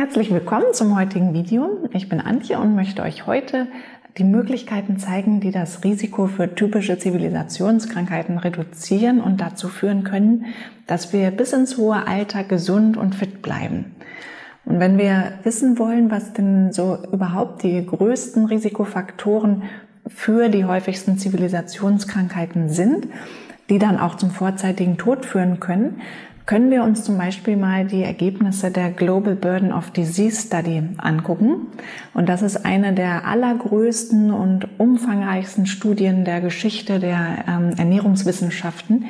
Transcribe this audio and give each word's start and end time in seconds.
Herzlich 0.00 0.30
willkommen 0.30 0.72
zum 0.72 0.98
heutigen 0.98 1.34
Video. 1.34 1.76
Ich 1.92 2.08
bin 2.08 2.22
Antje 2.22 2.58
und 2.58 2.74
möchte 2.74 3.02
euch 3.02 3.26
heute 3.26 3.66
die 4.16 4.24
Möglichkeiten 4.24 4.96
zeigen, 4.96 5.40
die 5.40 5.50
das 5.50 5.84
Risiko 5.84 6.26
für 6.26 6.54
typische 6.54 6.98
Zivilisationskrankheiten 6.98 8.38
reduzieren 8.38 9.20
und 9.20 9.42
dazu 9.42 9.68
führen 9.68 10.02
können, 10.02 10.46
dass 10.86 11.12
wir 11.12 11.30
bis 11.30 11.52
ins 11.52 11.76
hohe 11.76 12.06
Alter 12.06 12.44
gesund 12.44 12.96
und 12.96 13.14
fit 13.14 13.42
bleiben. 13.42 13.94
Und 14.64 14.80
wenn 14.80 14.96
wir 14.96 15.34
wissen 15.42 15.78
wollen, 15.78 16.10
was 16.10 16.32
denn 16.32 16.72
so 16.72 16.96
überhaupt 17.12 17.62
die 17.62 17.84
größten 17.84 18.46
Risikofaktoren 18.46 19.64
für 20.06 20.48
die 20.48 20.64
häufigsten 20.64 21.18
Zivilisationskrankheiten 21.18 22.70
sind, 22.70 23.06
die 23.68 23.78
dann 23.78 23.98
auch 23.98 24.14
zum 24.14 24.30
vorzeitigen 24.30 24.96
Tod 24.96 25.26
führen 25.26 25.60
können, 25.60 26.00
können 26.50 26.72
wir 26.72 26.82
uns 26.82 27.04
zum 27.04 27.16
Beispiel 27.16 27.56
mal 27.56 27.84
die 27.86 28.02
Ergebnisse 28.02 28.72
der 28.72 28.90
Global 28.90 29.36
Burden 29.36 29.72
of 29.72 29.92
Disease 29.92 30.48
Study 30.48 30.82
angucken. 30.98 31.68
Und 32.12 32.28
das 32.28 32.42
ist 32.42 32.66
eine 32.66 32.92
der 32.92 33.24
allergrößten 33.24 34.32
und 34.32 34.66
umfangreichsten 34.76 35.66
Studien 35.66 36.24
der 36.24 36.40
Geschichte 36.40 36.98
der 36.98 37.44
ähm, 37.46 37.74
Ernährungswissenschaften. 37.78 39.04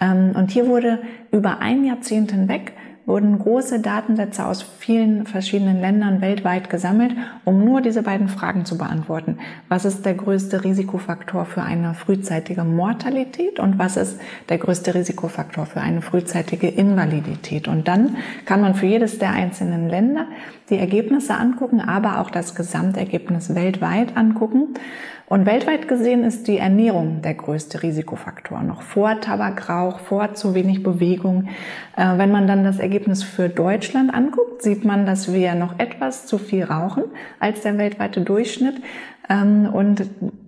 Ähm, 0.00 0.32
und 0.34 0.50
hier 0.50 0.66
wurde 0.66 0.98
über 1.30 1.60
ein 1.60 1.84
Jahrzehnt 1.84 2.32
hinweg 2.32 2.72
wurden 3.10 3.40
große 3.40 3.80
Datensätze 3.80 4.46
aus 4.46 4.62
vielen 4.62 5.26
verschiedenen 5.26 5.80
Ländern 5.80 6.20
weltweit 6.20 6.70
gesammelt, 6.70 7.12
um 7.44 7.64
nur 7.64 7.80
diese 7.80 8.04
beiden 8.04 8.28
Fragen 8.28 8.64
zu 8.64 8.78
beantworten. 8.78 9.38
Was 9.68 9.84
ist 9.84 10.06
der 10.06 10.14
größte 10.14 10.62
Risikofaktor 10.62 11.44
für 11.44 11.62
eine 11.62 11.94
frühzeitige 11.94 12.62
Mortalität 12.62 13.58
und 13.58 13.80
was 13.80 13.96
ist 13.96 14.20
der 14.48 14.58
größte 14.58 14.94
Risikofaktor 14.94 15.66
für 15.66 15.80
eine 15.80 16.02
frühzeitige 16.02 16.68
Invalidität? 16.68 17.66
Und 17.66 17.88
dann 17.88 18.16
kann 18.44 18.60
man 18.60 18.76
für 18.76 18.86
jedes 18.86 19.18
der 19.18 19.30
einzelnen 19.30 19.88
Länder 19.88 20.26
die 20.70 20.78
Ergebnisse 20.78 21.34
angucken, 21.34 21.80
aber 21.80 22.20
auch 22.20 22.30
das 22.30 22.54
Gesamtergebnis 22.54 23.56
weltweit 23.56 24.16
angucken 24.16 24.68
und 25.30 25.46
weltweit 25.46 25.86
gesehen 25.86 26.24
ist 26.24 26.48
die 26.48 26.58
Ernährung 26.58 27.22
der 27.22 27.34
größte 27.34 27.84
Risikofaktor, 27.84 28.64
noch 28.64 28.82
vor 28.82 29.20
Tabakrauch, 29.20 30.00
vor 30.00 30.34
zu 30.34 30.56
wenig 30.56 30.82
Bewegung. 30.82 31.48
Äh, 31.96 32.18
wenn 32.18 32.32
man 32.32 32.48
dann 32.48 32.64
das 32.64 32.80
Ergebnis 32.80 33.22
für 33.22 33.48
Deutschland 33.48 34.12
anguckt, 34.12 34.60
sieht 34.60 34.84
man, 34.84 35.06
dass 35.06 35.32
wir 35.32 35.54
noch 35.54 35.78
etwas 35.78 36.26
zu 36.26 36.36
viel 36.36 36.64
rauchen 36.64 37.04
als 37.38 37.60
der 37.60 37.78
weltweite 37.78 38.22
Durchschnitt 38.22 38.82
und 39.32 40.04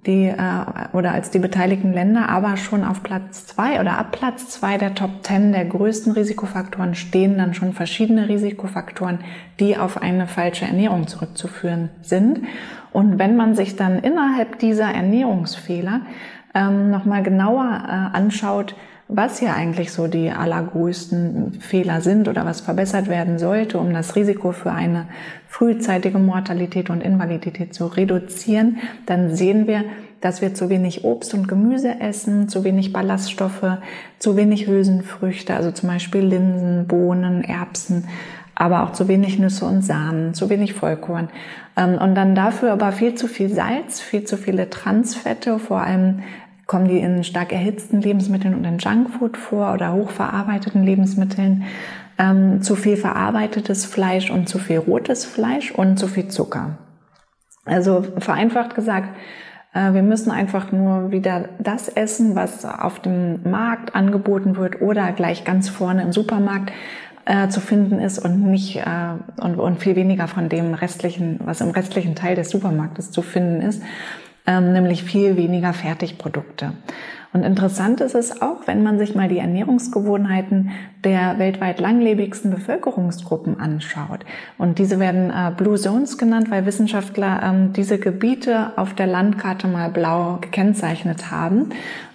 die 0.06 0.26
äh, 0.26 0.36
oder 0.92 1.12
als 1.12 1.30
die 1.30 1.38
beteiligten 1.38 1.92
Länder, 1.92 2.28
aber 2.28 2.56
schon 2.56 2.84
auf 2.84 3.02
Platz 3.02 3.46
zwei 3.46 3.80
oder 3.80 3.98
ab 3.98 4.10
Platz 4.10 4.48
zwei 4.48 4.76
der 4.76 4.94
Top 4.94 5.22
Ten 5.22 5.52
der 5.52 5.64
größten 5.64 6.12
Risikofaktoren 6.12 6.94
stehen 6.94 7.38
dann 7.38 7.54
schon 7.54 7.72
verschiedene 7.72 8.28
Risikofaktoren, 8.28 9.20
die 9.60 9.76
auf 9.76 10.02
eine 10.02 10.26
falsche 10.26 10.64
Ernährung 10.64 11.06
zurückzuführen 11.06 11.90
sind. 12.02 12.40
Und 12.92 13.18
wenn 13.18 13.36
man 13.36 13.54
sich 13.54 13.76
dann 13.76 14.00
innerhalb 14.00 14.58
dieser 14.58 14.92
Ernährungsfehler 14.92 16.00
ähm, 16.54 16.90
nochmal 16.90 17.22
genauer 17.22 17.84
äh, 17.86 18.16
anschaut, 18.16 18.74
was 19.14 19.38
hier 19.38 19.54
eigentlich 19.54 19.92
so 19.92 20.06
die 20.06 20.30
allergrößten 20.30 21.60
Fehler 21.60 22.00
sind 22.00 22.28
oder 22.28 22.46
was 22.46 22.62
verbessert 22.62 23.08
werden 23.08 23.38
sollte, 23.38 23.78
um 23.78 23.92
das 23.92 24.16
Risiko 24.16 24.52
für 24.52 24.72
eine 24.72 25.06
frühzeitige 25.48 26.18
Mortalität 26.18 26.88
und 26.88 27.02
Invalidität 27.02 27.74
zu 27.74 27.86
reduzieren, 27.86 28.78
dann 29.04 29.36
sehen 29.36 29.66
wir, 29.66 29.84
dass 30.22 30.40
wir 30.40 30.54
zu 30.54 30.70
wenig 30.70 31.04
Obst 31.04 31.34
und 31.34 31.46
Gemüse 31.46 32.00
essen, 32.00 32.48
zu 32.48 32.64
wenig 32.64 32.92
Ballaststoffe, 32.92 33.78
zu 34.18 34.36
wenig 34.36 34.66
Hülsenfrüchte, 34.66 35.54
also 35.54 35.72
zum 35.72 35.90
Beispiel 35.90 36.22
Linsen, 36.22 36.86
Bohnen, 36.86 37.44
Erbsen, 37.44 38.04
aber 38.54 38.84
auch 38.84 38.92
zu 38.92 39.08
wenig 39.08 39.38
Nüsse 39.38 39.66
und 39.66 39.82
Samen, 39.82 40.34
zu 40.34 40.48
wenig 40.48 40.74
Vollkorn. 40.74 41.28
Ähm, 41.76 41.98
und 41.98 42.14
dann 42.14 42.34
dafür 42.34 42.72
aber 42.72 42.92
viel 42.92 43.14
zu 43.14 43.26
viel 43.26 43.48
Salz, 43.48 44.00
viel 44.00 44.24
zu 44.24 44.36
viele 44.36 44.70
Transfette, 44.70 45.58
vor 45.58 45.80
allem 45.80 46.22
kommen 46.66 46.88
die 46.88 46.98
in 46.98 47.24
stark 47.24 47.52
erhitzten 47.52 48.00
Lebensmitteln 48.00 48.54
und 48.54 48.64
in 48.64 48.78
Junkfood 48.78 49.36
vor 49.36 49.72
oder 49.72 49.92
hochverarbeiteten 49.92 50.82
Lebensmitteln, 50.82 51.64
ähm, 52.18 52.62
zu 52.62 52.76
viel 52.76 52.96
verarbeitetes 52.96 53.84
Fleisch 53.84 54.30
und 54.30 54.48
zu 54.48 54.58
viel 54.58 54.78
rotes 54.78 55.24
Fleisch 55.24 55.72
und 55.72 55.98
zu 55.98 56.06
viel 56.06 56.28
Zucker. 56.28 56.78
Also 57.64 58.04
vereinfacht 58.18 58.74
gesagt, 58.74 59.08
äh, 59.74 59.92
wir 59.92 60.02
müssen 60.02 60.30
einfach 60.30 60.72
nur 60.72 61.10
wieder 61.10 61.48
das 61.58 61.88
essen, 61.88 62.34
was 62.34 62.64
auf 62.64 63.00
dem 63.00 63.48
Markt 63.48 63.94
angeboten 63.94 64.56
wird 64.56 64.80
oder 64.80 65.12
gleich 65.12 65.44
ganz 65.44 65.68
vorne 65.68 66.02
im 66.02 66.12
Supermarkt 66.12 66.72
äh, 67.24 67.48
zu 67.48 67.60
finden 67.60 67.98
ist 68.00 68.18
und 68.18 68.42
nicht 68.50 68.76
äh, 68.76 69.14
und, 69.40 69.58
und 69.58 69.78
viel 69.78 69.96
weniger 69.96 70.26
von 70.26 70.48
dem 70.48 70.74
restlichen, 70.74 71.40
was 71.44 71.60
im 71.60 71.70
restlichen 71.70 72.14
Teil 72.14 72.34
des 72.34 72.50
Supermarktes 72.50 73.10
zu 73.10 73.22
finden 73.22 73.60
ist, 73.60 73.82
ähm, 74.46 74.72
nämlich 74.72 75.04
viel 75.04 75.36
weniger 75.36 75.72
Fertigprodukte. 75.72 76.72
Und 77.32 77.44
interessant 77.44 78.02
ist 78.02 78.14
es 78.14 78.42
auch, 78.42 78.66
wenn 78.66 78.82
man 78.82 78.98
sich 78.98 79.14
mal 79.14 79.28
die 79.28 79.38
Ernährungsgewohnheiten 79.38 80.72
der 81.02 81.38
weltweit 81.38 81.80
langlebigsten 81.80 82.50
Bevölkerungsgruppen 82.50 83.58
anschaut. 83.58 84.20
Und 84.58 84.78
diese 84.78 85.00
werden 85.00 85.30
äh, 85.30 85.50
Blue 85.56 85.78
Zones 85.78 86.18
genannt, 86.18 86.50
weil 86.50 86.66
Wissenschaftler 86.66 87.40
ähm, 87.42 87.72
diese 87.72 87.98
Gebiete 87.98 88.72
auf 88.76 88.92
der 88.94 89.06
Landkarte 89.06 89.66
mal 89.66 89.88
blau 89.88 90.38
gekennzeichnet 90.42 91.30
haben. 91.30 91.70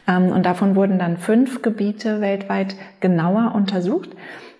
Ähm, 0.08 0.28
und 0.28 0.46
davon 0.46 0.76
wurden 0.76 1.00
dann 1.00 1.18
fünf 1.18 1.64
Gebiete 1.64 2.22
weltweit 2.22 2.76
genauer 3.00 3.54
untersucht. 3.56 4.10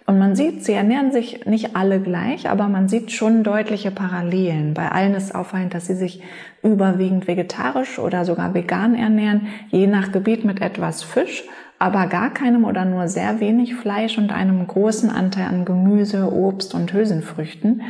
Und 0.10 0.20
man 0.20 0.38
sieht, 0.38 0.64
sie 0.64 0.72
ernähren 0.72 1.12
sich 1.12 1.46
nicht 1.46 1.76
alle 1.76 2.00
gleich, 2.00 2.50
aber 2.50 2.70
man 2.70 2.88
sieht 2.88 3.12
schon 3.12 3.44
deutliche 3.44 3.92
Parallelen. 3.92 4.74
Bei 4.74 4.90
allen 4.90 5.14
ist 5.14 5.36
auffallend, 5.36 5.74
dass 5.74 5.88
sie 5.88 5.96
sich 5.96 6.24
überwiegend 6.64 7.28
vegetarisch 7.28 8.00
oder 8.00 8.24
sogar 8.24 8.54
vegan 8.54 8.96
ernähren, 8.96 9.48
je 9.70 9.86
nach 9.86 10.14
Gebiet 10.14 10.46
mit 10.46 10.62
etwas 10.62 11.04
Fisch, 11.04 11.44
aber 11.78 12.08
gar 12.08 12.34
keinem 12.34 12.64
oder 12.64 12.86
nur 12.86 13.10
sehr 13.10 13.42
wenig 13.42 13.76
Fleisch 13.76 14.18
und 14.18 14.32
einem 14.32 14.66
großen 14.66 15.10
Anteil 15.10 15.48
an 15.48 15.66
Gemüse, 15.66 16.32
Obst 16.32 16.74
und 16.74 16.94
Hülsenfrüchten. 16.94 17.82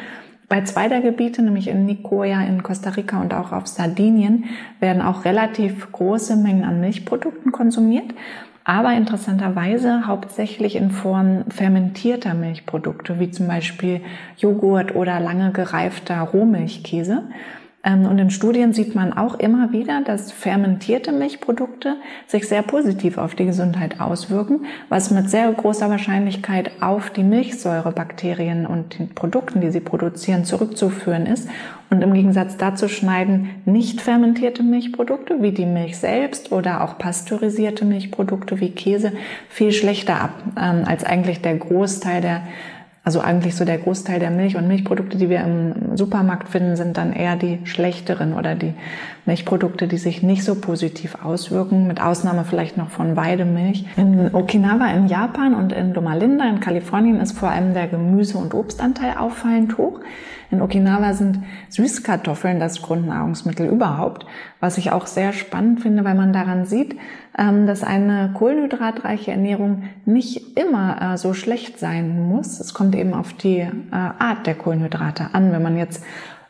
Bei 0.50 0.64
zwei 0.64 0.88
der 0.88 1.02
Gebiete, 1.02 1.44
nämlich 1.44 1.68
in 1.68 1.86
Nicoya, 1.86 2.42
in 2.42 2.64
Costa 2.64 2.90
Rica 2.90 3.22
und 3.22 3.32
auch 3.36 3.52
auf 3.52 3.68
Sardinien, 3.68 4.46
werden 4.80 5.04
auch 5.04 5.24
relativ 5.24 5.92
große 5.92 6.36
Mengen 6.36 6.64
an 6.64 6.82
Milchprodukten 6.82 7.52
konsumiert 7.52 8.12
aber 8.68 8.94
interessanterweise 8.96 10.08
hauptsächlich 10.08 10.76
in 10.76 10.92
Form 10.92 11.46
fermentierter 11.48 12.34
Milchprodukte, 12.34 13.18
wie 13.18 13.32
zum 13.32 13.48
Beispiel 13.48 14.02
Joghurt 14.38 14.94
oder 14.94 15.22
lange 15.22 15.54
gereifter 15.54 16.20
Rohmilchkäse. 16.20 17.24
Ähm, 17.88 18.06
und 18.06 18.20
in 18.20 18.30
Studien 18.30 18.74
sieht 18.74 18.94
man 18.94 19.14
auch 19.14 19.40
immer 19.40 19.72
wieder, 19.72 20.02
dass 20.02 20.32
fermentierte 20.32 21.12
Milchprodukte 21.12 21.96
sich 22.28 22.48
sehr 22.48 22.62
positiv 22.62 23.18
auf 23.18 23.34
die 23.34 23.46
Gesundheit 23.46 24.02
auswirken, 24.02 24.66
was 24.90 25.10
mit 25.10 25.30
sehr 25.30 25.52
großer 25.52 25.90
Wahrscheinlichkeit 25.90 26.72
auf 26.82 27.10
die 27.10 27.24
Milchsäurebakterien 27.24 28.66
und 28.68 29.00
den 29.00 29.10
Produkten, 29.16 29.62
die 29.62 29.72
sie 29.72 29.80
produzieren, 29.80 30.44
zurückzuführen 30.44 31.26
ist. 31.26 31.50
Und 31.90 32.02
im 32.02 32.14
Gegensatz 32.14 32.58
dazu 32.58 32.90
schneiden 32.90 33.50
nicht 33.64 34.02
fermentierte 34.02 34.62
Milchprodukte 34.62 35.42
wie 35.42 35.54
die 35.54 35.66
Milch 35.66 35.98
selbst 35.98 36.52
oder 36.52 36.84
auch 36.84 36.98
pasteurisierte 36.98 37.86
Milchprodukte 37.86 38.60
wie 38.60 38.72
Käse 38.72 39.14
viel 39.48 39.72
schlechter 39.72 40.20
ab 40.20 40.34
ähm, 40.60 40.84
als 40.86 41.06
eigentlich 41.06 41.42
der 41.42 41.56
Großteil 41.56 42.20
der 42.20 42.42
also 43.08 43.22
eigentlich 43.22 43.56
so 43.56 43.64
der 43.64 43.78
Großteil 43.78 44.20
der 44.20 44.32
Milch- 44.32 44.58
und 44.58 44.68
Milchprodukte, 44.68 45.18
die 45.18 45.30
wir 45.30 45.40
im 45.40 45.96
Supermarkt 45.96 46.50
finden, 46.50 46.76
sind 46.76 46.98
dann 46.98 47.14
eher 47.14 47.38
die 47.38 47.60
schlechteren 47.64 48.34
oder 48.34 48.54
die 48.54 48.74
Milchprodukte, 49.26 49.88
die 49.88 49.98
sich 49.98 50.24
nicht 50.24 50.44
so 50.44 50.56
positiv 50.56 51.16
auswirken, 51.24 51.88
mit 51.88 52.02
Ausnahme 52.02 52.44
vielleicht 52.44 52.76
noch 52.76 52.90
von 52.90 53.16
Weidemilch. 53.16 53.86
In 53.96 54.36
Okinawa 54.36 54.88
in 54.88 55.08
Japan 55.08 55.56
und 55.56 55.72
in 55.72 55.94
Loma 55.94 56.16
Linda 56.16 56.50
in 56.50 56.60
Kalifornien 56.60 57.22
ist 57.22 57.32
vor 57.32 57.50
allem 57.50 57.74
der 57.74 57.88
Gemüse- 57.88 58.38
und 58.40 58.54
Obstanteil 58.54 59.16
auffallend 59.18 59.78
hoch. 59.78 60.02
In 60.50 60.62
Okinawa 60.62 61.14
sind 61.14 61.40
Süßkartoffeln 61.70 62.60
das 62.60 62.82
Grundnahrungsmittel 62.82 63.68
überhaupt, 63.68 64.26
was 64.60 64.78
ich 64.78 64.92
auch 64.92 65.06
sehr 65.06 65.34
spannend 65.34 65.82
finde, 65.82 66.06
weil 66.06 66.16
man 66.16 66.32
daran 66.32 66.66
sieht, 66.66 66.96
ähm, 67.38 67.68
dass 67.68 67.84
eine 67.84 68.32
kohlenhydratreiche 68.34 69.32
Ernährung 69.32 69.84
nicht 70.06 70.58
immer 70.58 71.14
äh, 71.14 71.18
so 71.18 71.34
schlecht 71.34 71.80
sein 71.80 72.28
muss. 72.28 72.60
Es 72.60 72.74
kommt 72.74 72.96
eben 72.96 73.14
auf 73.14 73.34
die 73.34 73.60
äh, 73.60 73.70
Art 73.92 74.48
der 74.48 74.56
Kohlenhydrate 74.56 75.30
an. 75.34 75.52
Wenn 75.52 75.64
man 75.64 75.78
jetzt 75.78 76.04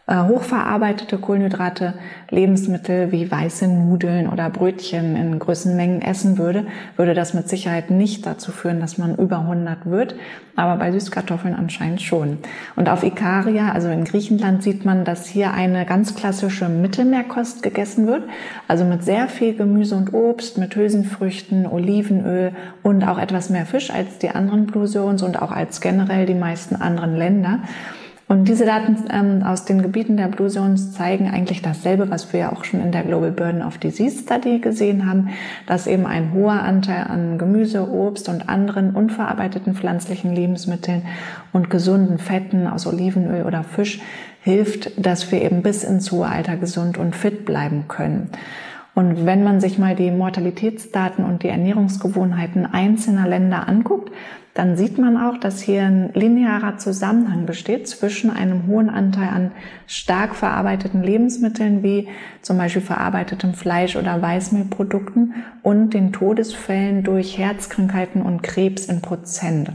hochverarbeitete 0.09 1.17
Kohlenhydrate, 1.17 1.93
Lebensmittel 2.29 3.11
wie 3.11 3.29
weiße 3.29 3.67
Nudeln 3.67 4.29
oder 4.29 4.49
Brötchen 4.49 5.17
in 5.17 5.37
größeren 5.37 5.75
Mengen 5.75 6.01
essen 6.01 6.37
würde, 6.37 6.65
würde 6.95 7.13
das 7.13 7.33
mit 7.33 7.49
Sicherheit 7.49 7.91
nicht 7.91 8.25
dazu 8.25 8.53
führen, 8.53 8.79
dass 8.79 8.97
man 8.97 9.15
über 9.15 9.39
100 9.39 9.85
wird, 9.85 10.15
aber 10.55 10.77
bei 10.77 10.93
Süßkartoffeln 10.93 11.53
anscheinend 11.53 12.01
schon. 12.01 12.37
Und 12.77 12.87
auf 12.87 13.03
Ikaria, 13.03 13.73
also 13.73 13.89
in 13.89 14.05
Griechenland, 14.05 14.63
sieht 14.63 14.85
man, 14.85 15.03
dass 15.03 15.27
hier 15.27 15.53
eine 15.53 15.85
ganz 15.85 16.15
klassische 16.15 16.69
Mittelmeerkost 16.69 17.61
gegessen 17.61 18.07
wird, 18.07 18.23
also 18.69 18.85
mit 18.85 19.03
sehr 19.03 19.27
viel 19.27 19.55
Gemüse 19.55 19.95
und 19.95 20.13
Obst, 20.13 20.57
mit 20.57 20.73
Hülsenfrüchten, 20.73 21.67
Olivenöl 21.67 22.53
und 22.81 23.03
auch 23.03 23.17
etwas 23.17 23.49
mehr 23.49 23.65
Fisch 23.65 23.91
als 23.91 24.19
die 24.19 24.29
anderen 24.29 24.67
Blue 24.67 24.87
Zones 24.87 25.21
und 25.21 25.41
auch 25.41 25.51
als 25.51 25.81
generell 25.81 26.25
die 26.25 26.33
meisten 26.33 26.77
anderen 26.77 27.17
Länder. 27.17 27.59
Und 28.29 28.49
diese 28.49 28.65
Daten 28.65 29.05
ähm, 29.09 29.43
aus 29.43 29.63
den 29.63 29.81
Gebieten 29.81 30.17
der 30.17 30.27
Blue 30.27 30.49
Zones 30.49 30.91
zeigen 30.91 31.29
eigentlich 31.29 31.61
dasselbe, 31.61 32.09
was 32.09 32.33
wir 32.33 32.41
ja 32.41 32.51
auch 32.51 32.65
schon 32.65 32.81
in 32.81 32.91
der 32.91 33.03
Global 33.03 33.31
Burden 33.31 33.61
of 33.61 33.77
Disease 33.77 34.21
Study 34.23 34.59
gesehen 34.59 35.09
haben, 35.09 35.29
dass 35.65 35.87
eben 35.87 36.05
ein 36.05 36.33
hoher 36.33 36.61
Anteil 36.61 37.05
an 37.05 37.37
Gemüse, 37.37 37.89
Obst 37.89 38.27
und 38.27 38.49
anderen 38.49 38.95
unverarbeiteten 38.95 39.75
pflanzlichen 39.75 40.35
Lebensmitteln 40.35 41.03
und 41.53 41.69
gesunden 41.69 42.17
Fetten 42.17 42.67
aus 42.67 42.85
Olivenöl 42.85 43.45
oder 43.45 43.63
Fisch 43.63 44.01
hilft, 44.41 44.91
dass 45.03 45.31
wir 45.31 45.41
eben 45.41 45.61
bis 45.61 45.85
ins 45.85 46.11
hohe 46.11 46.27
Alter 46.27 46.57
gesund 46.57 46.97
und 46.97 47.15
fit 47.15 47.45
bleiben 47.45 47.85
können. 47.87 48.29
Und 48.97 49.27
wenn 49.27 49.43
man 49.43 49.61
sich 49.61 49.77
mal 49.77 49.95
die 49.95 50.09
Mortalitätsdaten 50.09 51.23
und 51.23 51.43
die 51.43 51.49
Ernährungsgewohnheiten 51.49 52.65
einzelner 52.65 53.27
Länder 53.27 53.67
anguckt, 53.67 54.11
dann 54.55 54.75
sieht 54.75 54.97
man 54.97 55.17
auch, 55.17 55.37
dass 55.37 55.61
hier 55.61 55.83
ein 55.83 56.09
linearer 56.15 56.77
Zusammenhang 56.79 57.45
besteht 57.45 57.87
zwischen 57.87 58.31
einem 58.31 58.65
hohen 58.65 58.89
Anteil 58.89 59.29
an 59.29 59.51
stark 59.85 60.33
verarbeiteten 60.33 61.03
Lebensmitteln 61.03 61.83
wie 61.83 62.07
zum 62.41 62.57
Beispiel 62.57 62.81
verarbeitetem 62.81 63.53
Fleisch 63.53 63.95
oder 63.95 64.19
Weißmehlprodukten 64.19 65.35
und 65.61 65.93
den 65.93 66.11
Todesfällen 66.11 67.03
durch 67.03 67.37
Herzkrankheiten 67.37 68.23
und 68.23 68.41
Krebs 68.41 68.87
in 68.87 69.03
Prozent. 69.03 69.73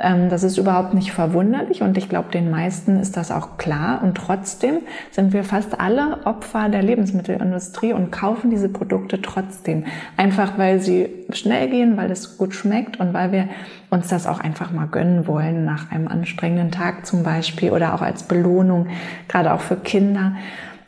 Ähm, 0.00 0.30
das 0.30 0.42
ist 0.42 0.56
überhaupt 0.56 0.94
nicht 0.94 1.12
verwunderlich 1.12 1.82
und 1.82 1.98
ich 1.98 2.08
glaube, 2.08 2.30
den 2.30 2.50
meisten 2.50 2.98
ist 2.98 3.16
das 3.16 3.30
auch 3.30 3.58
klar. 3.58 4.02
Und 4.02 4.16
trotzdem 4.16 4.78
sind 5.10 5.32
wir 5.32 5.44
fast 5.44 5.78
alle 5.78 6.24
Opfer 6.24 6.68
der 6.68 6.82
Lebensmittelindustrie 6.82 7.92
und 7.92 8.10
kaufen 8.10 8.50
diese 8.50 8.68
Produkte 8.68 9.20
trotzdem. 9.20 9.84
Einfach 10.16 10.56
weil 10.56 10.80
sie 10.80 11.08
schnell 11.32 11.68
gehen, 11.68 11.96
weil 11.96 12.10
es 12.10 12.38
gut 12.38 12.54
schmeckt 12.54 12.98
und 12.98 13.12
weil 13.12 13.32
wir 13.32 13.48
uns 13.90 14.08
das 14.08 14.26
auch 14.26 14.40
einfach 14.40 14.72
mal 14.72 14.86
gönnen 14.86 15.26
wollen 15.26 15.64
nach 15.64 15.90
einem 15.90 16.08
anstrengenden 16.08 16.70
Tag 16.70 17.04
zum 17.04 17.22
Beispiel 17.22 17.70
oder 17.70 17.94
auch 17.94 18.02
als 18.02 18.22
Belohnung, 18.22 18.86
gerade 19.28 19.52
auch 19.52 19.60
für 19.60 19.76
Kinder. 19.76 20.32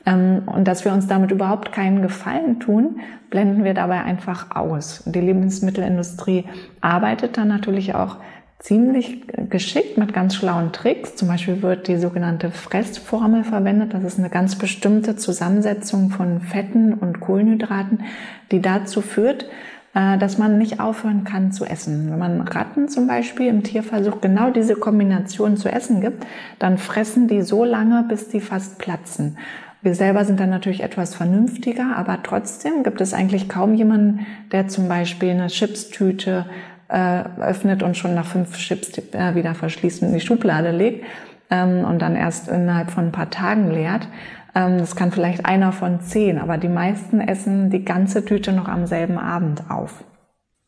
Ähm, 0.07 0.43
und 0.47 0.67
dass 0.67 0.85
wir 0.85 0.93
uns 0.93 1.07
damit 1.07 1.31
überhaupt 1.31 1.73
keinen 1.73 2.01
Gefallen 2.01 2.61
tun, 2.61 3.01
blenden 3.31 3.65
wir 3.65 3.75
dabei 3.75 4.03
einfach 4.03 4.57
aus. 4.57 5.03
Die 5.07 5.21
Lebensmittelindustrie 5.21 6.45
arbeitet 6.81 7.37
dann 7.37 7.49
natürlich 7.49 7.95
auch 7.95 8.17
ziemlich 8.63 9.23
geschickt 9.51 9.99
mit 9.99 10.15
ganz 10.15 10.37
schlauen 10.37 10.73
Tricks. 10.73 11.17
Zum 11.17 11.29
Beispiel 11.29 11.63
wird 11.63 11.89
die 11.89 11.97
sogenannte 11.97 12.51
Fressformel 12.51 13.43
verwendet. 13.43 13.93
Das 13.93 14.05
ist 14.05 14.19
eine 14.19 14.31
ganz 14.31 14.57
bestimmte 14.57 15.17
Zusammensetzung 15.17 16.11
von 16.11 16.41
Fetten 16.41 16.95
und 16.95 17.21
Kohlenhydraten, 17.21 18.05
die 18.53 18.63
dazu 18.63 19.03
führt, 19.03 19.47
äh, 19.95 20.17
dass 20.17 20.39
man 20.39 20.59
nicht 20.59 20.79
aufhören 20.79 21.25
kann 21.25 21.51
zu 21.51 21.65
essen. 21.65 22.11
Wenn 22.11 22.19
man 22.19 22.41
Ratten 22.43 22.89
zum 22.89 23.09
Beispiel 23.09 23.49
im 23.49 23.65
Tierversuch 23.65 24.21
genau 24.21 24.51
diese 24.51 24.77
Kombination 24.77 25.57
zu 25.57 25.69
essen 25.69 26.01
gibt, 26.01 26.25
dann 26.61 26.79
fressen 26.79 27.27
die 27.27 27.43
so 27.43 27.65
lange, 27.65 28.05
bis 28.09 28.29
die 28.29 28.41
fast 28.41 28.79
platzen. 28.79 29.39
Wir 29.85 29.97
selber 29.97 30.25
sind 30.25 30.39
dann 30.39 30.51
natürlich 30.51 30.85
etwas 30.85 31.17
vernünftiger, 31.17 31.97
aber 31.97 32.23
trotzdem 32.23 32.85
gibt 32.85 33.01
es 33.01 33.13
eigentlich 33.13 33.49
kaum 33.49 33.75
jemanden, 33.75 34.25
der 34.53 34.69
zum 34.69 34.87
Beispiel 34.89 35.31
eine 35.31 35.49
Chipstüte 35.49 36.47
äh, 36.93 37.25
öffnet 37.41 37.83
und 37.83 37.97
schon 37.97 38.15
nach 38.15 38.27
fünf 38.27 38.57
Chips 38.59 38.93
äh, 38.99 39.35
wieder 39.35 39.55
verschließt 39.55 40.03
und 40.03 40.09
in 40.09 40.15
die 40.15 40.21
Schublade 40.21 40.71
legt 40.71 41.05
ähm, 41.51 41.85
und 41.85 42.01
dann 42.01 42.15
erst 42.15 42.49
innerhalb 42.49 42.91
von 42.91 43.07
ein 43.07 43.13
paar 43.13 43.31
Tagen 43.31 43.71
leert. 43.71 44.07
Ähm, 44.55 44.79
das 44.79 44.95
kann 44.95 45.11
vielleicht 45.11 45.47
einer 45.47 45.73
von 45.73 46.01
zehn, 46.01 46.39
aber 46.39 46.59
die 46.59 46.69
meisten 46.69 47.21
essen 47.21 47.71
die 47.71 47.85
ganze 47.85 48.25
Tüte 48.25 48.53
noch 48.53 48.69
am 48.69 48.87
selben 48.87 49.19
Abend 49.19 49.71
auf. 49.71 50.05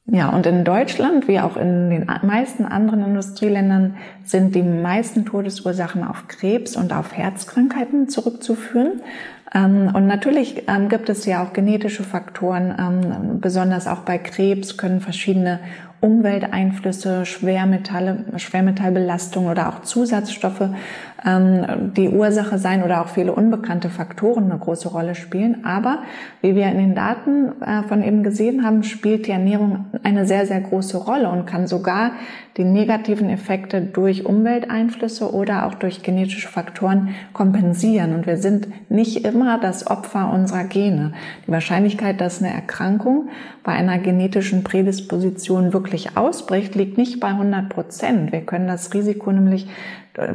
Ja, 0.07 0.29
und 0.29 0.45
in 0.45 0.65
Deutschland, 0.65 1.29
wie 1.29 1.41
auch 1.41 1.57
in 1.57 1.89
den 1.89 2.07
meisten 2.23 2.67
anderen 2.67 3.03
Industrieländern, 3.05 3.97
sind 4.23 4.55
die 4.55 4.63
meisten 4.63 5.25
Todesursachen 5.25 6.05
auf 6.05 6.29
Krebs 6.29 6.77
und 6.77 6.93
auf 6.93 7.17
Herzkrankheiten 7.17 8.09
zurückzuführen. 8.11 9.01
Ähm, 9.55 9.91
und 9.95 10.07
natürlich 10.07 10.65
ähm, 10.69 10.91
gibt 10.91 11.09
es 11.09 11.25
ja 11.25 11.43
auch 11.43 11.55
genetische 11.55 12.03
Faktoren, 12.03 12.75
ähm, 12.79 13.41
besonders 13.41 13.87
auch 13.87 14.01
bei 14.01 14.19
Krebs 14.19 14.77
können 14.77 15.01
verschiedene 15.01 15.61
Umwelteinflüsse, 16.01 17.25
Schwermetalle, 17.25 18.25
Schwermetallbelastung 18.37 19.47
oder 19.47 19.69
auch 19.69 19.83
Zusatzstoffe 19.83 20.69
ähm, 21.25 21.93
die 21.97 22.09
Ursache 22.09 22.59
sein 22.59 22.83
oder 22.83 23.01
auch 23.01 23.09
viele 23.09 23.33
unbekannte 23.33 23.89
Faktoren 23.89 24.51
eine 24.51 24.59
große 24.59 24.89
Rolle 24.89 25.15
spielen. 25.15 25.65
Aber 25.65 26.03
wie 26.43 26.55
wir 26.55 26.67
in 26.67 26.79
den 26.79 26.95
Daten 26.95 27.63
äh, 27.63 27.83
von 27.85 28.03
eben 28.03 28.23
gesehen 28.23 28.65
haben, 28.65 28.83
spielt 28.83 29.27
die 29.27 29.31
Ernährung 29.31 29.87
eine 30.03 30.27
sehr, 30.27 30.47
sehr 30.47 30.61
große 30.61 30.99
Rolle 30.99 31.31
und 31.31 31.47
kann 31.47 31.67
sogar 31.67 32.13
die 32.57 32.65
negativen 32.65 33.31
Effekte 33.31 33.81
durch 33.81 34.27
Umwelteinflüsse 34.27 35.33
oder 35.35 35.67
auch 35.67 35.75
durch 35.75 36.03
genetische 36.03 36.49
Faktoren 36.49 37.15
kompensieren. 37.33 38.15
Und 38.15 38.27
wir 38.27 38.37
sind 38.37 38.69
nicht 38.91 39.25
immer 39.25 39.59
das 39.59 39.89
Opfer 39.89 40.31
unserer 40.33 40.65
Gene. 40.65 41.15
Die 41.47 41.53
Wahrscheinlichkeit, 41.53 42.21
dass 42.21 42.41
eine 42.41 42.53
Erkrankung 42.53 43.29
bei 43.65 43.73
einer 43.73 43.99
genetischen 43.99 44.63
Prädisposition 44.63 45.73
wirklich 45.73 45.94
ausbricht, 46.17 46.75
liegt 46.75 46.99
nicht 46.99 47.21
bei 47.21 47.29
100 47.29 47.69
Prozent. 47.69 48.33
Wir 48.33 48.43
können 48.43 48.67
das 48.67 48.93
Risiko 48.95 49.33
nämlich 49.33 49.67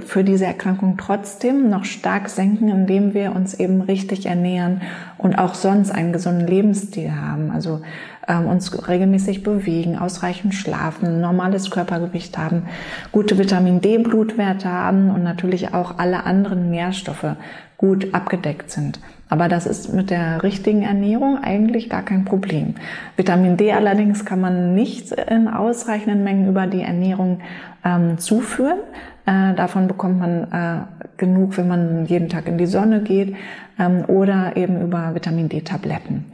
für 0.05 0.25
diese 0.25 0.45
Erkrankung 0.45 0.97
trotzdem 0.97 1.69
noch 1.69 1.85
stark 1.85 2.27
senken, 2.27 2.67
indem 2.67 3.13
wir 3.13 3.33
uns 3.33 3.53
eben 3.53 3.81
richtig 3.81 4.25
ernähren 4.25 4.81
und 5.17 5.35
auch 5.35 5.53
sonst 5.53 5.91
einen 5.91 6.11
gesunden 6.11 6.47
Lebensstil 6.47 7.15
haben. 7.15 7.51
Also 7.51 7.81
ähm, 8.29 8.45
uns 8.45 8.87
regelmäßig 8.87 9.43
bewegen, 9.43 9.97
ausreichend 9.97 10.53
schlafen, 10.53 11.19
normales 11.19 11.71
Körpergewicht 11.71 12.37
haben, 12.37 12.67
gute 13.11 13.37
Vitamin 13.37 13.81
D-Blutwerte 13.81 14.71
haben 14.71 15.09
und 15.09 15.23
natürlich 15.23 15.73
auch 15.73 15.97
alle 15.97 16.25
anderen 16.25 16.69
Nährstoffe 16.69 17.35
gut 17.77 18.13
abgedeckt 18.13 18.69
sind. 18.71 18.99
Aber 19.29 19.47
das 19.47 19.65
ist 19.65 19.93
mit 19.93 20.09
der 20.09 20.43
richtigen 20.43 20.83
Ernährung 20.83 21.37
eigentlich 21.41 21.89
gar 21.89 22.03
kein 22.03 22.25
Problem. 22.25 22.75
Vitamin 23.15 23.57
D 23.57 23.71
allerdings 23.71 24.25
kann 24.25 24.41
man 24.41 24.73
nicht 24.73 25.11
in 25.11 25.47
ausreichenden 25.47 26.23
Mengen 26.23 26.47
über 26.47 26.67
die 26.67 26.81
Ernährung 26.81 27.39
ähm, 27.85 28.17
zuführen. 28.17 28.79
Äh, 29.25 29.53
davon 29.55 29.87
bekommt 29.87 30.19
man 30.19 30.51
äh, 30.51 31.17
genug, 31.17 31.57
wenn 31.57 31.67
man 31.67 32.05
jeden 32.05 32.29
Tag 32.29 32.47
in 32.47 32.57
die 32.57 32.65
Sonne 32.65 33.01
geht 33.01 33.35
ähm, 33.77 34.03
oder 34.07 34.57
eben 34.57 34.81
über 34.81 35.13
Vitamin 35.13 35.47
D-Tabletten. 35.47 36.25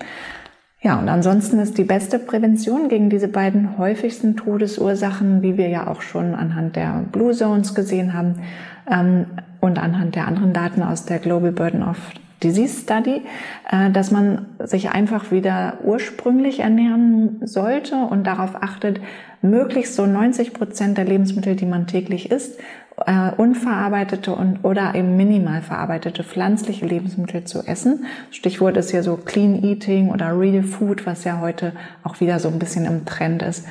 Ja, 0.86 1.00
und 1.00 1.10
ansonsten 1.10 1.58
ist 1.58 1.80
die 1.80 1.84
beste 1.84 2.20
Prävention 2.20 2.90
gegen 2.90 3.10
diese 3.10 3.28
beiden 3.28 3.80
häufigsten 3.80 4.36
Todesursachen, 4.36 5.42
wie 5.42 5.58
wir 5.58 5.68
ja 5.68 5.88
auch 5.88 6.04
schon 6.04 6.36
anhand 6.36 6.76
der 6.76 7.04
Blue 7.12 7.34
Zones 7.34 7.74
gesehen 7.74 8.14
haben 8.14 8.36
ähm, 8.88 9.26
und 9.62 9.80
anhand 9.80 10.14
der 10.14 10.28
anderen 10.28 10.54
Daten 10.54 10.84
aus 10.84 11.06
der 11.06 11.18
Global 11.18 11.52
Burden 11.52 11.82
of 11.82 11.98
Disease 12.44 12.84
Study, 12.84 13.24
äh, 13.72 13.90
dass 13.90 14.12
man 14.12 14.46
sich 14.60 14.92
einfach 14.92 15.32
wieder 15.32 15.80
ursprünglich 15.84 16.60
ernähren 16.60 17.40
sollte 17.42 17.96
und 17.96 18.28
darauf 18.28 18.62
achtet, 18.62 19.00
möglichst 19.50 19.96
so 19.96 20.06
90 20.06 20.54
Prozent 20.54 20.98
der 20.98 21.06
Lebensmittel, 21.06 21.56
die 21.56 21.66
man 21.66 21.88
täglich 21.88 22.32
isst, 22.32 22.60
äh, 23.06 23.32
unverarbeitete 23.36 24.34
und 24.34 24.64
oder 24.64 24.96
eben 24.96 25.18
minimal 25.18 25.62
verarbeitete 25.62 26.24
pflanzliche 26.24 26.86
Lebensmittel 26.86 27.44
zu 27.44 27.64
essen. 27.66 28.06
Stichwort 28.32 28.78
ist 28.78 28.92
ja 28.92 29.04
so 29.04 29.18
Clean 29.18 29.64
Eating 29.64 30.10
oder 30.10 30.38
Real 30.38 30.64
Food, 30.64 31.06
was 31.06 31.24
ja 31.24 31.42
heute 31.42 31.74
auch 32.04 32.20
wieder 32.22 32.40
so 32.40 32.48
ein 32.48 32.60
bisschen 32.60 32.86
im 32.86 33.06
Trend 33.06 33.42
ist. 33.42 33.66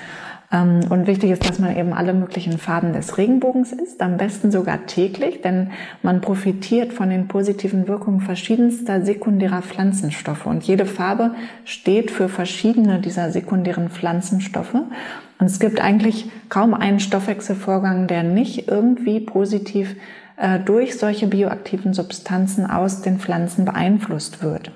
Ähm, 0.55 0.81
und 0.89 1.07
wichtig 1.09 1.33
ist, 1.33 1.49
dass 1.49 1.59
man 1.59 1.77
eben 1.77 1.93
alle 1.93 2.15
möglichen 2.15 2.59
Farben 2.59 2.93
des 2.93 3.19
Regenbogens 3.19 3.73
isst, 3.73 4.01
am 4.01 4.17
besten 4.17 4.53
sogar 4.53 4.87
täglich, 4.87 5.43
denn 5.43 5.71
man 6.03 6.21
profitiert 6.21 6.93
von 6.93 7.11
den 7.11 7.27
positiven 7.27 7.89
Wirkungen 7.89 8.21
verschiedenster 8.21 9.03
sekundärer 9.05 9.63
Pflanzenstoffe. 9.63 10.47
Und 10.47 10.63
jede 10.63 10.87
Farbe 10.87 11.35
steht 11.65 12.13
für 12.13 12.29
verschiedene 12.29 13.01
dieser 13.01 13.33
sekundären 13.33 13.91
Pflanzenstoffe. 13.91 14.75
Und 14.75 15.47
es 15.47 15.59
gibt 15.59 15.81
eigentlich 15.81 16.31
kaum 16.49 16.73
einen 16.73 17.01
Stoffwechselvorgang, 17.01 18.07
der 18.07 18.23
nicht 18.23 18.69
irgendwie 18.69 19.19
positiv 19.19 19.97
äh, 20.37 20.61
durch 20.61 20.97
solche 20.97 21.27
bioaktiven 21.27 21.93
Substanzen 21.93 22.71
aus 22.71 23.03
den 23.03 23.19
Pflanzen 23.19 23.65
beeinflusst 23.65 24.43
wird. 24.43 24.71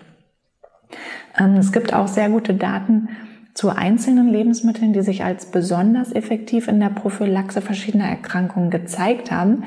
Ähm, 1.39 1.55
es 1.55 1.71
gibt 1.71 1.95
auch 1.95 2.09
sehr 2.09 2.31
gute 2.31 2.55
Daten 2.55 3.11
zu 3.59 3.71
einzelnen 3.71 4.29
Lebensmitteln, 4.29 4.93
die 4.93 5.03
sich 5.03 5.25
als 5.25 5.47
besonders 5.47 6.12
effektiv 6.12 6.69
in 6.69 6.79
der 6.79 6.91
Prophylaxe 6.91 7.61
verschiedener 7.61 8.09
Erkrankungen 8.09 8.71
gezeigt 8.71 9.33
haben, 9.33 9.65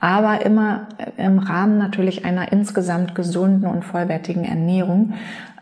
aber 0.00 0.46
immer 0.46 0.88
im 1.18 1.38
Rahmen 1.38 1.76
natürlich 1.76 2.24
einer 2.24 2.52
insgesamt 2.52 3.14
gesunden 3.14 3.66
und 3.68 3.84
vollwertigen 3.84 4.46
Ernährung. 4.46 5.12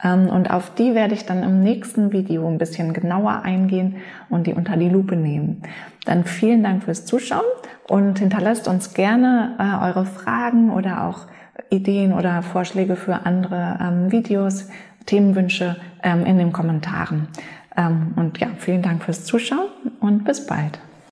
Ähm, 0.00 0.28
und 0.28 0.52
auf 0.52 0.72
die 0.72 0.94
werde 0.94 1.14
ich 1.14 1.26
dann 1.26 1.42
im 1.42 1.64
nächsten 1.64 2.12
Video 2.12 2.46
ein 2.46 2.58
bisschen 2.58 2.92
genauer 2.92 3.42
eingehen 3.42 3.96
und 4.30 4.46
die 4.46 4.54
unter 4.54 4.76
die 4.76 4.88
Lupe 4.88 5.16
nehmen. 5.16 5.62
Dann 6.04 6.22
vielen 6.22 6.62
Dank 6.62 6.84
fürs 6.84 7.04
Zuschauen 7.04 7.42
und 7.88 8.20
hinterlasst 8.20 8.68
uns 8.68 8.94
gerne 8.94 9.56
äh, 9.58 9.86
eure 9.88 10.06
Fragen 10.06 10.70
oder 10.70 11.08
auch 11.08 11.26
Ideen 11.70 12.12
oder 12.12 12.42
Vorschläge 12.42 12.94
für 12.94 13.26
andere 13.26 13.76
ähm, 13.82 14.12
Videos, 14.12 14.68
Themenwünsche 15.06 15.74
ähm, 16.04 16.24
in 16.24 16.38
den 16.38 16.52
Kommentaren. 16.52 17.26
Ähm, 17.76 18.12
und 18.16 18.38
ja, 18.38 18.48
vielen 18.58 18.82
Dank 18.82 19.04
fürs 19.04 19.24
Zuschauen 19.24 19.68
und 20.00 20.24
bis 20.24 20.46
bald. 20.46 20.78